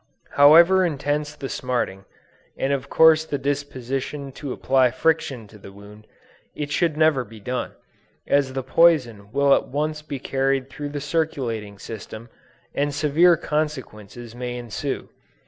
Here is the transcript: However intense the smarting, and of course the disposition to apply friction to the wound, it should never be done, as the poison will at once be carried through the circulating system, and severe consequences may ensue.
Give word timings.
However 0.31 0.83
intense 0.83 1.35
the 1.35 1.47
smarting, 1.47 2.05
and 2.57 2.73
of 2.73 2.89
course 2.89 3.23
the 3.23 3.37
disposition 3.37 4.31
to 4.31 4.51
apply 4.51 4.89
friction 4.89 5.47
to 5.49 5.59
the 5.59 5.71
wound, 5.71 6.07
it 6.55 6.71
should 6.71 6.97
never 6.97 7.23
be 7.23 7.39
done, 7.39 7.73
as 8.25 8.53
the 8.53 8.63
poison 8.63 9.31
will 9.31 9.53
at 9.53 9.67
once 9.67 10.01
be 10.01 10.17
carried 10.17 10.71
through 10.71 10.89
the 10.89 11.01
circulating 11.01 11.77
system, 11.77 12.29
and 12.73 12.95
severe 12.95 13.37
consequences 13.37 14.33
may 14.33 14.57
ensue. 14.57 15.09